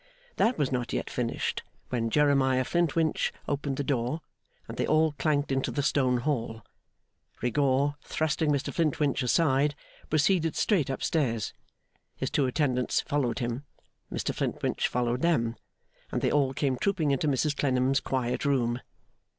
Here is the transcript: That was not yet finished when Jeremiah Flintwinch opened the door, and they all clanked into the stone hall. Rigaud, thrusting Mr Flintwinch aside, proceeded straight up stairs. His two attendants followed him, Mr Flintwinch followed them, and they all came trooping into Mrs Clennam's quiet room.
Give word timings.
That 0.37 0.57
was 0.57 0.71
not 0.71 0.93
yet 0.93 1.11
finished 1.11 1.61
when 1.89 2.09
Jeremiah 2.09 2.63
Flintwinch 2.63 3.31
opened 3.47 3.77
the 3.77 3.83
door, 3.83 4.21
and 4.67 4.75
they 4.75 4.87
all 4.87 5.11
clanked 5.19 5.51
into 5.51 5.69
the 5.69 5.83
stone 5.83 6.17
hall. 6.21 6.65
Rigaud, 7.39 7.93
thrusting 8.01 8.49
Mr 8.49 8.73
Flintwinch 8.73 9.21
aside, 9.21 9.75
proceeded 10.09 10.55
straight 10.55 10.89
up 10.89 11.03
stairs. 11.03 11.53
His 12.15 12.31
two 12.31 12.47
attendants 12.47 13.01
followed 13.01 13.37
him, 13.37 13.63
Mr 14.11 14.33
Flintwinch 14.33 14.87
followed 14.87 15.21
them, 15.21 15.55
and 16.11 16.23
they 16.23 16.31
all 16.31 16.51
came 16.55 16.77
trooping 16.77 17.11
into 17.11 17.27
Mrs 17.27 17.55
Clennam's 17.55 17.99
quiet 17.99 18.43
room. 18.43 18.81